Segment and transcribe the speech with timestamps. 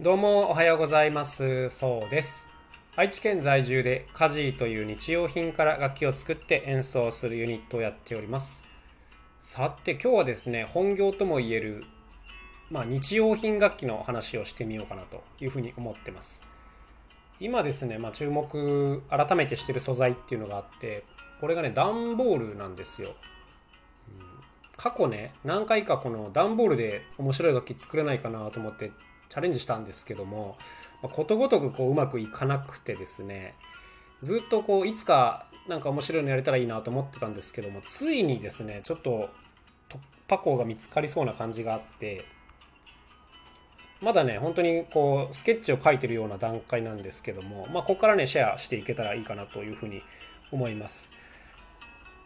[0.00, 1.70] どうもおはようございます。
[1.70, 2.46] そうです。
[2.94, 8.62] 愛知県在住でカジーという日用品から楽器を作って演奏するユニットをやっております。
[9.42, 11.82] さて今日はですね、本業とも言える、
[12.70, 16.44] まあ、日用品楽器の話をしてみようかなというふうに思ってます。
[17.40, 21.02] 今ですね、まあ、注目改めてしてる素材っていうのがあって、
[21.40, 23.16] これがね、段ボールなんですよ。
[24.76, 28.92] 過去ね、何回かこの段ボールで面白い楽器作れないかなと思って
[29.28, 30.56] チャレンジしたんですけども、
[31.02, 33.54] まあことごとくこううまくいかなくてですね
[34.22, 39.28] ずっとこういつかなんか面白いのやれたらいいなと思ってたんですけどもついにですねちょっと
[39.88, 42.24] 突破口が見つかりそうな感じがあって
[44.00, 50.02] まだね本当にこうスケッチを描いてるような段階なんですけどもまあここからねシェアしていけたらいいかなというふうに
[50.50, 51.12] 思います。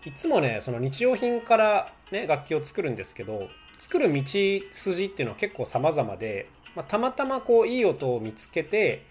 [0.05, 3.49] いつもねその日用品からね楽器を作るんですけど
[3.79, 9.05] 作る道筋っていうのは結構様々でまあ、たまたまこういい音を見つけて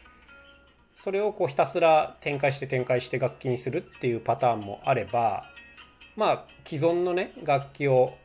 [0.93, 5.45] それをこうひたすら展開して展開して楽器にするっていうパターンもあれば
[6.15, 8.15] まあ既存のね楽器を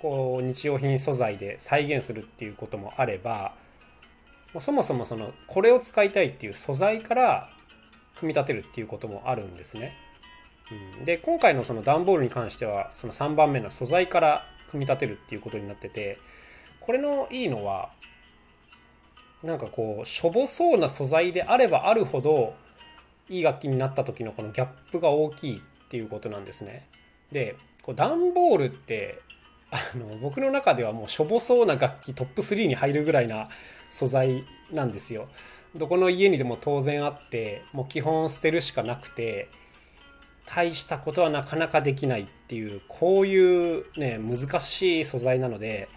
[0.00, 3.54] こう日用品素材で再現するっていうこともあれば
[4.54, 7.50] もうそもそもそのこれを使いたいっていう素材から
[8.16, 9.94] 組み立てるっていうこともあるんですね。
[10.98, 16.18] うん、で今回のその段ボールに関してはその3番目の素材から組み立てるっていうことになってて
[16.80, 17.90] これのいいのは
[19.42, 22.54] なんかこうしょぼそうな素材であればあるほど
[23.28, 26.86] いい楽器になった時のこのギャップが大きいっていうことなんですね。
[27.30, 29.20] でこう段ボールって
[29.70, 33.48] あの僕の中ではもうしょぼそうな楽器トップ3に入るぐらいな
[33.90, 35.28] 素材なんですよ。
[35.76, 39.48] どこの家にでも当然あってもう基本捨てるしかなくて
[40.46, 45.90] 大したことはなかなかできないっていうこういうね難しい素材なので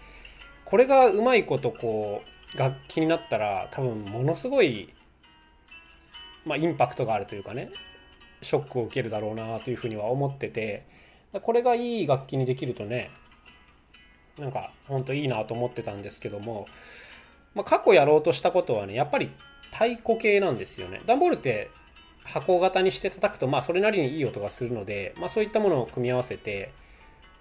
[0.66, 4.92] これがうまいことこう楽器になったら多分ものすごい、
[6.44, 7.70] まあ、インパクトがあるというかね
[8.42, 10.86] ショックを受けるだろうなというふうには思ってて
[11.42, 13.10] これがいい楽器にできるとね
[14.38, 16.66] なんかほんといいなと思ってたんですけども、
[17.54, 19.30] まあ、過去やろうとしたことはねやっぱり
[19.72, 21.00] 太鼓系なんですよね。
[21.06, 21.70] 段ボールって
[22.24, 26.72] 箱型にして叩くとまあそれなりにいい音がするので、まあ、そういったものを組み合わせて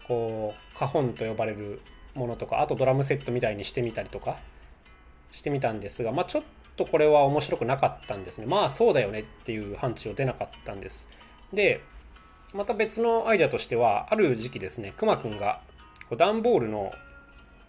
[0.07, 1.81] こうカホンと呼ばれる
[2.15, 4.37] ものとかあとドラムセットみたいにしてみたりとか
[5.31, 6.43] してみたんですが、まあ、ちょっ
[6.75, 8.45] とこれは面白くなかったんですね。
[8.45, 11.07] まあそうだよねっていう範疇出なかったんです。
[11.53, 11.81] で、
[12.53, 15.61] また別のアイデアとしては、ある時期ですね、くまくんが
[16.17, 16.91] 段ボールの、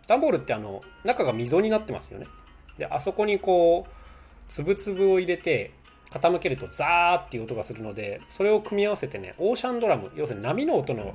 [0.08, 2.26] 段ボールってあの中が溝になってますよね。
[2.78, 3.90] で、あそこにこう、
[4.48, 5.72] つぶつぶを入れて、
[6.10, 11.14] 傾けるとザーっていう音がするので、それを組み合わせてね、オーシャンドラム、要するに波の音の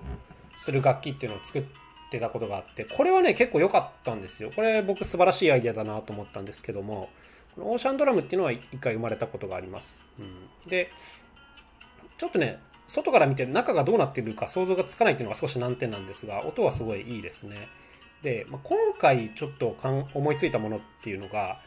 [0.58, 1.60] する楽器っていうのを作
[2.08, 4.52] って、たことがあってこれはね結構良かったんですよ。
[4.56, 7.10] これ僕素晴らしいアイデアだなと思ったんですけども
[7.56, 10.92] このオーシャンドラムっていうのは一回生まれたことがあります、うん、で
[12.18, 17.68] ちょっとね外から見て中がどうなってるか想像がつかないっていうのが少し難点なんですが音はすごいいいですね。
[18.24, 19.76] で、まあ、今回ちょっと
[20.14, 21.60] 思いついたものっていうのが、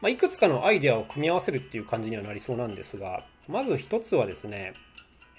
[0.00, 4.74] まあ、いくつかのアイデアを組み合わせるっていう感じにはなりそうなんですがまず一つはですね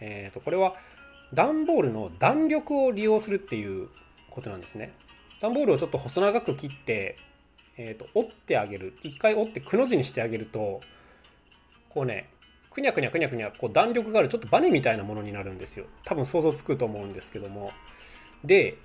[0.02, 0.76] えー、とこれは
[1.34, 3.90] 段ボールの弾力を利用するっていう
[4.30, 4.94] ことなんですね。
[5.42, 7.18] 段ボールをちょっと細長く切って、
[7.78, 8.98] えー、と折ってあげる。
[9.04, 10.82] 一回折ってくの字にしてあげると
[11.90, 12.30] こうね
[12.70, 15.86] くにゃくにゃくにゃくにゃこう弾力があるちょっとバネみたいなものになるんですよ。
[16.06, 17.72] 多分想像つくと思うんですけども。
[18.44, 18.78] で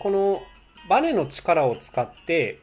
[0.00, 0.42] この
[0.88, 2.60] バネの力を使って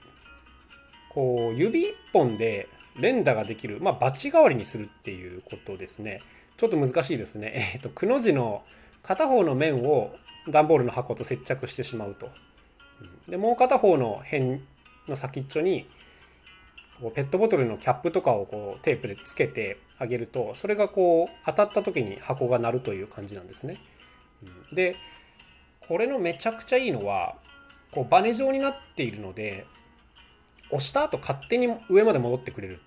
[1.10, 6.22] こう指一本で連打ができるまあバチ代わりにするっていうことですね。
[6.58, 7.72] ちょっと難しいですね。
[7.76, 8.64] えっ、ー、とくの字の
[9.06, 10.16] 片方の面を
[10.50, 12.30] 段ボールの箱と接着してしまうと。
[13.28, 14.62] でもう片方の辺
[15.08, 15.88] の先っちょに
[17.02, 23.80] こうペットボトルのキャップとかをこうテープでつけてあげるとそれがこう当たった時に箱が鳴るという感じなんですね。
[24.74, 24.96] で
[25.88, 27.36] これのめちゃくちゃいいのは
[27.92, 29.66] こうバネ状になっているので
[30.70, 32.80] 押した後勝手に上まで戻ってくれる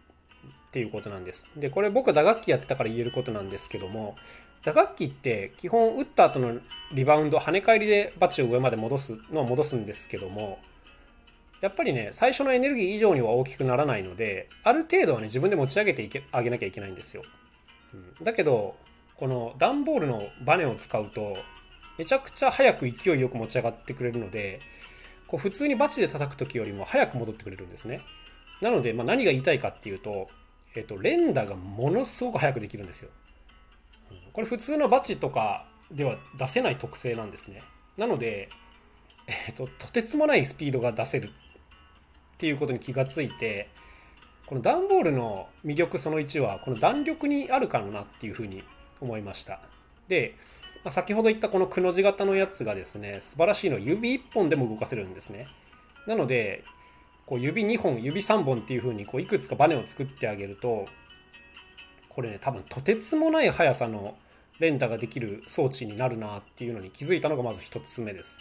[0.69, 1.46] っていうことなんです。
[1.56, 4.16] でこれ僕は打楽器やってたから言えることなんですけども
[4.64, 6.58] 打楽器って基本打った後の
[6.93, 10.58] リバウンド跳ね返りでバチを上まで戻すのは戻すんですけども
[11.60, 17.22] やっぱりね最初のエネルギー以上には大きくならないのである程度はね自分で持ち上げていけあげなきゃいけないんですよ、
[17.94, 18.76] うん、だけど
[19.16, 21.37] この段ボールのバネを使うと
[21.99, 24.61] めちゃくちゃ早く勢いよく持ち上がってくれるので
[25.26, 28.00] こう普通にバチで叩く時よりも早く戻ってくれるんですね。
[28.62, 30.28] なので、まあ、何が言いたいかっていうと、
[30.75, 33.11] えっと、連打がものすごく早くできるんですよ。
[34.32, 37.62] これ普通のバチとかでは出せない特性なんですね。
[37.96, 38.50] なので、
[39.26, 41.31] えっと、とてつもないスピードが出せるっ
[42.38, 43.69] ていうことに気がついて、
[44.46, 48.62] この段ボールの魅力その1はこの弾力にあるかなっていうふうに
[49.00, 49.60] 思いました。
[50.08, 50.37] で、
[50.84, 55.49] まあ、先ほど言ったこのくの字型のやつがですね素晴らしいのは指1本でも動かせるんですね。
[56.06, 56.64] なので
[57.26, 60.87] こう指2本指3本っていうふうにこういくつかバネを作ってあげると
[62.18, 64.16] これね多分とてつもない速さの
[64.58, 68.38] 連打ができる装置になるなっていうのに気づいたのがまず1つ目です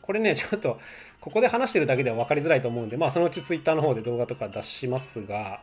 [0.00, 0.78] これね、 ちょっと、
[1.20, 5.60] ここで話してるだけでは分かりづらいと思うんで、まあそのうち Twitter の方で動画とか出しますが、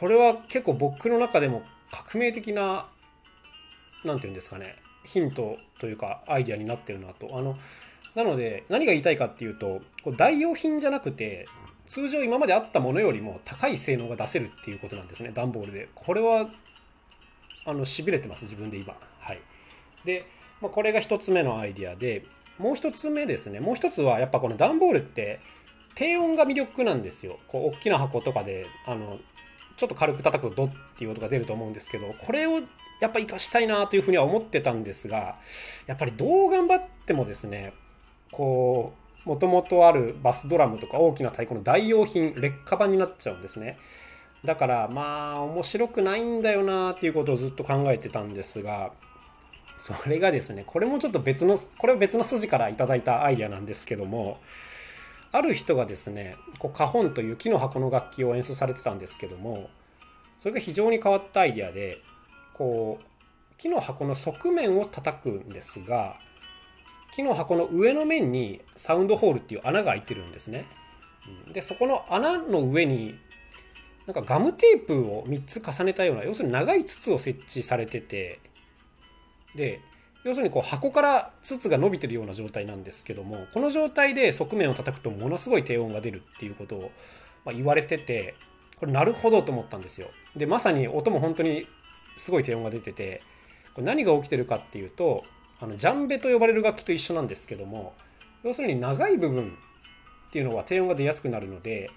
[0.00, 2.88] これは結構僕の中でも革命的な、
[4.02, 7.36] 何て言うんですかね、ヒントというかアイデアになってるなと。
[7.36, 7.58] あの、
[8.14, 11.46] なので何が言いたいかっていうと、こう代用品じゃなくて、
[11.86, 15.88] 通常今まであったものよりも高い性能が出せるっていうことなんですね、段ボールで。
[15.94, 16.48] これは、
[17.66, 18.94] あの、痺れてます、自分で今。
[19.20, 19.40] はい。
[20.04, 20.26] で、
[20.60, 22.24] まあ、これが1つ目のアイデアで、
[22.58, 25.40] もう一つ目ですねもう一つはやっぱこの段ボールって
[25.94, 29.18] 低音が魅力なんですよこう大きな箱とかであの
[29.76, 32.60] ちょっと軽く叩くとドッっていう音が出ると思うんですけどこれを
[33.00, 35.36] やっぱ活かしたいなというふうには思ってたんですが
[35.86, 37.74] やっぱりどう頑張ってもですね
[38.36, 38.92] こ
[39.24, 43.78] うもともとあるバスドラムとか大きな太鼓の代用品劣化版になっちゃうんですね。
[44.44, 48.92] だからまあ面白くないんだよなっていうことをずっと考えてたんですが
[49.78, 54.38] それがですね、これもちょっと別の、これは別の筋からいただいたアイデアなんですけども、
[55.32, 59.68] ある人がですね、こうカホンという木の箱の楽器を演奏されてたんですけども、
[60.38, 61.98] それが非常に変わったアイデアで、
[62.52, 63.04] こう、
[63.58, 66.18] 木の箱の側面を叩くんですが、
[67.14, 70.66] 木の箱の上の面にサウンドホールっていう穴が開いてるんですね。
[71.52, 73.18] で、そこの穴の上に、
[74.06, 78.40] なんかガムテープを3つ重ねたような、要するに長い筒を設置されてて、
[79.54, 79.80] で
[80.24, 86.90] 要するにこう箱から筒が伸びてるような状態なんですけどもこの状態で側面を叩くとものすごい低音が出るっていうことを、
[87.44, 88.34] ま言われてて
[88.80, 91.66] これなるほどと思ったんですよでまさに音も本当に
[92.16, 93.22] すごい低音が出てて
[93.74, 95.24] これ何が起きてるかっていうと
[95.60, 97.94] あのジャンベと呼ばれる楽器と一緒なんですけども
[98.42, 99.56] 要するに長い部分
[100.28, 101.90] っていうのは低音が出やすくなるので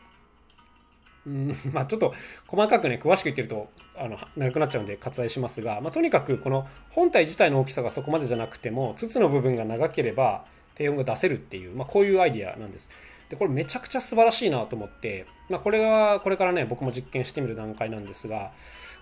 [1.27, 2.13] うん、 まあちょっと
[2.47, 10.45] 細かくね詳しく言ってるとあの長くなっちゃうんで割愛しますが、まあ、とにかくこの本体自体の大きさがそこまでじゃなくても筒の部分が長ければ
[10.75, 12.89] 低音が出せるっていう、まあ、こういうアイデアなんです。
[13.29, 18.51] でこれめちゃくちゃ素晴らしいなと思って、まあ、これはこれからね僕も実験してみる段階なんですが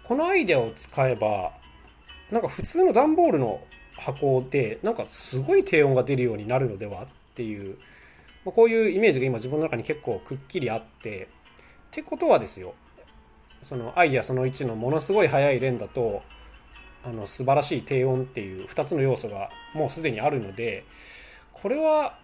[0.03, 1.51] このアイデアを使えば
[2.31, 3.61] なんか普通の段ボールの
[3.97, 7.77] 箱でなんかすごい低音が出るようになるのではっていう、
[8.45, 11.27] まあ、こういうイメージが今自分の中に結構くっきりあってっ
[11.91, 12.73] てことはですよ
[13.61, 16.21] そのアイデアその1のものすごい速い連打と
[17.03, 20.85] あの素晴らしい低音っていう2つの要素がもうすでにあるので
[21.53, 22.17] これは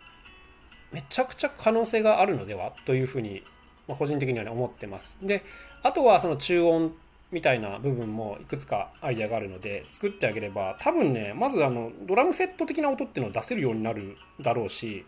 [0.92, 2.74] めちゃくちゃ可能性があるのでは？
[2.86, 3.44] というふうに、
[3.88, 5.18] ま、個人的には、ね、思ってます。
[5.22, 5.44] で
[5.84, 6.94] あとはその中音
[7.31, 15.06] みたいな部分もいくつかアイデアがあるので作ってあげれば多分ねまずあのドラムセット的な音っていうのを出せるようになるだろうし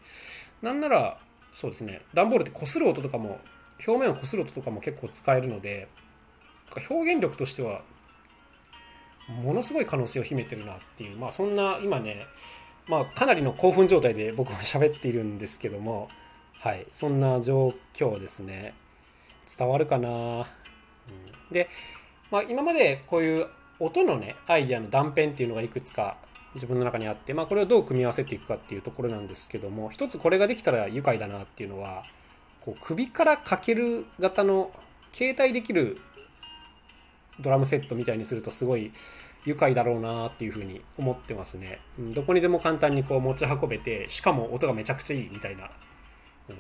[0.61, 1.17] なんなら
[1.53, 3.39] そうですね段ボールって擦る音とかも
[3.85, 5.87] 表面をこする音とかも結構使えるので
[6.89, 7.81] 表現力としては
[9.27, 12.25] ものすごい可能性を秘めてるなっていうまあそんな今ね
[12.87, 16.09] まあかなりの興奮状態で僕は喋っているんですけども
[16.59, 18.73] はいそんな状況ですね。
[19.57, 20.45] 伝わるかな、うん、
[21.51, 21.69] で、
[22.33, 23.47] まあ、今までこういう
[23.79, 26.17] 音のねアイデアの断片っていうのがいくつか
[26.55, 32.01] 自分の中にあって、まあ、これをどう組み合わせていくかっていうところなんですけども一つこれができたら愉快だなっていうのは
[32.65, 34.71] こう首からかける型の
[35.11, 36.01] 携帯できる
[37.39, 38.91] ドラムセットみたいにするとすごい
[39.45, 41.81] 愉快だろうなっていうふうに思ってますね。
[41.99, 45.69] どこにでも簡単にこう持ち運べて、しかも音がめちゃくちゃいいみたいな。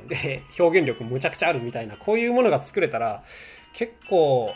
[0.09, 3.23] で、表現力むちゃくちゃあるみたいな、こういうものが作れたら
[3.71, 4.53] 結構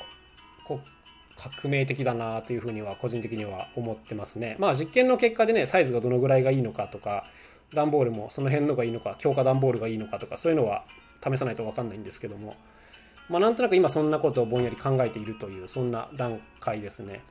[0.67, 0.96] こう
[1.37, 4.55] 革命的だなというふうには個人的には思ってますね。
[4.59, 7.25] まあ実験の結果でね、サイズがどのぐらいがいいのかとか、
[7.73, 10.85] 段ボールもその辺のがいいのか、強化段ボールがいいのかとか、そういうのは
[11.23, 12.55] 試さないと分かんないんですけども、
[13.29, 17.23] まあ、なんとなく今そんなことをぼんやり考えているというそんな段階ですね。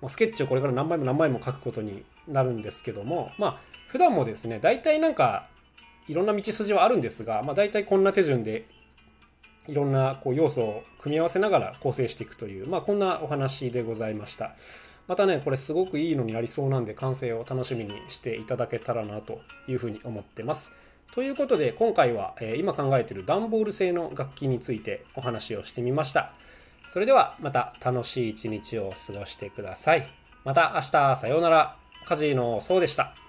[0.00, 5.48] もうスケッチをこれから何枚も何枚も書くことになるんですけどもまあ普段もですね大体なんか
[6.06, 8.66] いろんな道筋はあるんですが、まあ、大体こんな手順で
[9.68, 14.54] いろんなこう要素を組み合わせながら構成していくという、まあ、こんなお話でございました。
[15.06, 20.72] またね、これすごくいいのになりそうなんで完成を楽しみにしていただけたらなというふうに思ってます。
[21.14, 26.32] ということで今回は、え今考えている段ボール製の楽器についてお話をしてみました。
[26.88, 30.08] それではまた楽しい一日を過ごしてください。
[30.44, 31.76] また明日さようなら。
[32.06, 33.25] カジーのそうでした。